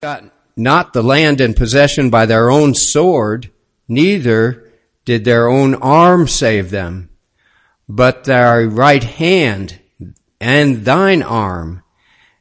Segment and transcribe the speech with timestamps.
[0.00, 3.50] got not the land in possession by their own sword,
[3.88, 4.70] neither
[5.04, 7.10] did their own arm save them,
[7.88, 9.80] but thy right hand
[10.40, 11.82] and thine arm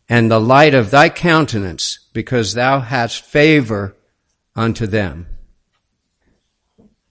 [0.08, 3.96] and the light of thy countenance, because thou hast favor
[4.56, 5.26] unto them.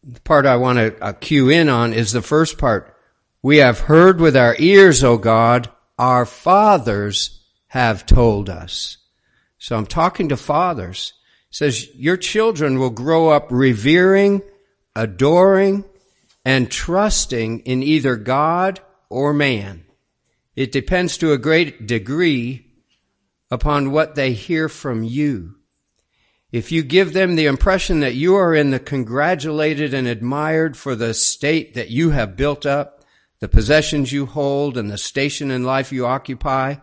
[0.05, 2.97] The part I want to uh, cue in on is the first part.
[3.43, 8.99] We have heard with our ears, O God, our fathers have told us.
[9.67, 11.13] So I'm talking to fathers.
[11.51, 14.43] It says your children will grow up revering,
[14.95, 15.85] adoring,
[16.45, 18.79] and trusting in either God
[19.11, 19.85] or man.
[20.55, 22.77] It depends to a great degree
[23.51, 25.57] upon what they hear from you.
[26.53, 30.95] If you give them the impression that you are in the congratulated and admired for
[30.95, 33.05] the state that you have built up,
[33.41, 36.77] the possessions you hold, and the station in life you occupy,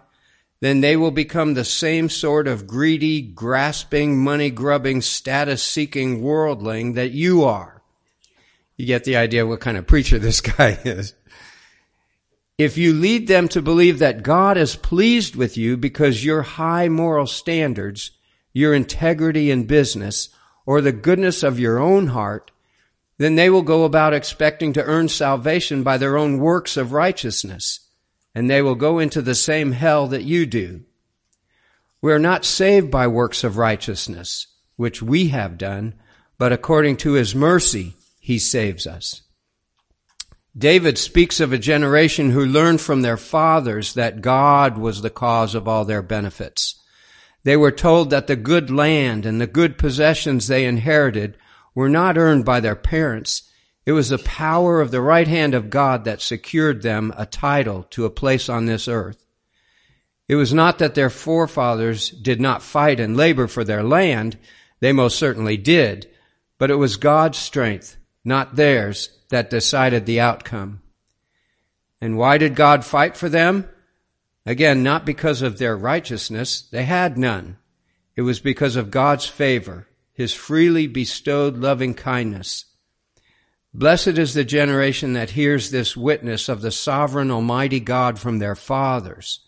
[0.63, 6.93] then they will become the same sort of greedy, grasping, money grubbing, status seeking worldling
[6.93, 7.81] that you are.
[8.77, 11.15] You get the idea what kind of preacher this guy is.
[12.57, 16.87] If you lead them to believe that God is pleased with you because your high
[16.87, 18.11] moral standards,
[18.53, 20.29] your integrity in business,
[20.65, 22.51] or the goodness of your own heart,
[23.17, 27.81] then they will go about expecting to earn salvation by their own works of righteousness
[28.35, 30.81] and they will go into the same hell that you do.
[32.01, 35.93] We are not saved by works of righteousness, which we have done,
[36.37, 39.21] but according to his mercy, he saves us.
[40.55, 45.55] David speaks of a generation who learned from their fathers that God was the cause
[45.55, 46.79] of all their benefits.
[47.43, 51.37] They were told that the good land and the good possessions they inherited
[51.73, 53.49] were not earned by their parents,
[53.85, 57.83] it was the power of the right hand of God that secured them a title
[57.91, 59.25] to a place on this earth.
[60.27, 64.37] It was not that their forefathers did not fight and labor for their land.
[64.79, 66.09] They most certainly did.
[66.57, 70.81] But it was God's strength, not theirs, that decided the outcome.
[71.99, 73.67] And why did God fight for them?
[74.45, 76.61] Again, not because of their righteousness.
[76.61, 77.57] They had none.
[78.15, 82.65] It was because of God's favor, His freely bestowed loving kindness.
[83.75, 88.55] Blessed is the generation that hears this witness of the sovereign Almighty God from their
[88.55, 89.39] fathers.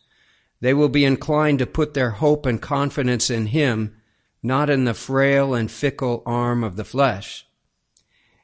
[0.62, 4.02] They will be inclined to put their hope and confidence in Him,
[4.41, 7.46] not in the frail and fickle arm of the flesh.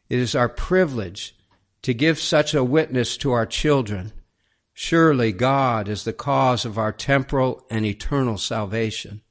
[0.08, 1.36] It is our privilege
[1.82, 4.14] to give such a witness to our children.
[4.74, 9.22] Surely God is the cause of our temporal and eternal salvation.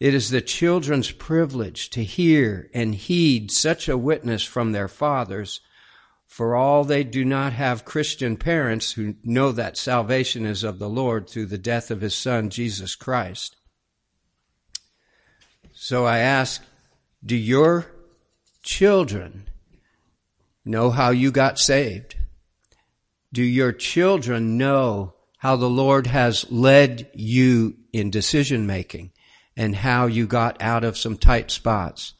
[0.00, 5.60] It is the children's privilege to hear and heed such a witness from their fathers,
[6.26, 10.88] for all they do not have Christian parents who know that salvation is of the
[10.88, 13.56] Lord through the death of his Son, Jesus Christ.
[15.72, 16.62] So I ask,
[17.24, 17.86] do your
[18.62, 19.48] children
[20.64, 22.14] know how you got saved?
[23.32, 29.12] Do your children know how the Lord has led you in decision making?
[29.58, 32.14] And how you got out of some tight spots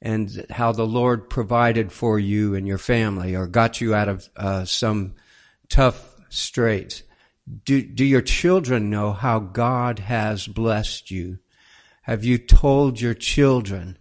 [0.00, 4.28] and how the Lord provided for you and your family or got you out of
[4.36, 5.16] uh, some
[5.68, 7.02] tough straits.
[7.64, 11.40] Do, do your children know how God has blessed you?
[12.02, 13.98] Have you told your children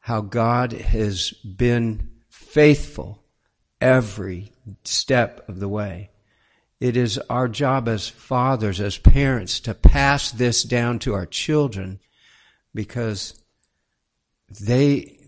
[0.00, 3.22] how God has been faithful
[3.80, 6.10] every step of the way?
[6.80, 12.00] It is our job as fathers, as parents, to pass this down to our children
[12.74, 13.40] because
[14.60, 15.18] they,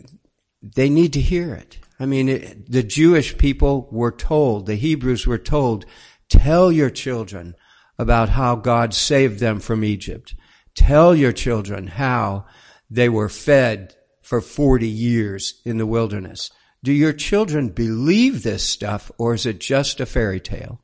[0.62, 1.78] they need to hear it.
[1.98, 5.86] I mean, it, the Jewish people were told, the Hebrews were told,
[6.28, 7.54] tell your children
[7.98, 10.34] about how God saved them from Egypt.
[10.74, 12.44] Tell your children how
[12.90, 16.50] they were fed for 40 years in the wilderness.
[16.82, 20.82] Do your children believe this stuff or is it just a fairy tale?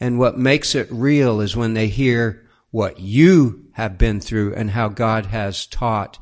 [0.00, 4.70] And what makes it real is when they hear what you have been through and
[4.70, 6.18] how God has taught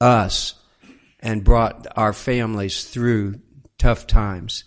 [0.00, 0.54] us
[1.20, 3.40] and brought our families through
[3.78, 4.64] tough times.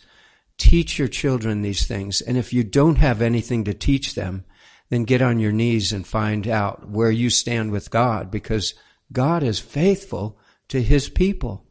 [0.57, 2.21] Teach your children these things.
[2.21, 4.43] And if you don't have anything to teach them,
[4.89, 8.73] then get on your knees and find out where you stand with God because
[9.11, 10.39] God is faithful
[10.69, 11.66] to his people.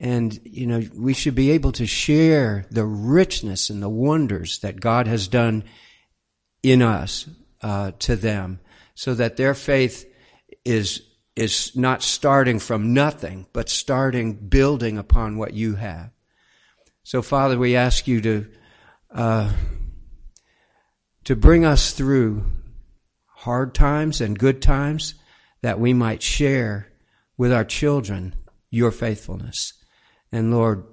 [0.00, 4.80] And, you know, we should be able to share the richness and the wonders that
[4.80, 5.64] God has done
[6.62, 7.28] in us
[7.62, 8.60] uh, to them
[8.94, 10.06] so that their faith
[10.64, 11.02] is
[11.34, 16.10] is not starting from nothing, but starting building upon what you have.
[17.04, 18.46] So, Father, we ask you to
[19.12, 19.52] uh,
[21.24, 22.44] to bring us through
[23.26, 25.14] hard times and good times,
[25.62, 26.88] that we might share
[27.36, 28.34] with our children
[28.70, 29.74] your faithfulness.
[30.30, 30.84] And Lord,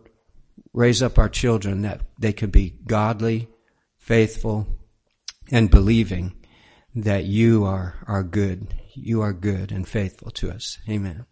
[0.74, 3.50] raise up our children that they could be godly,
[3.98, 4.68] faithful,
[5.52, 6.36] and believing
[6.96, 8.74] that you are, are good.
[8.94, 10.80] You are good and faithful to us.
[10.90, 11.26] Amen.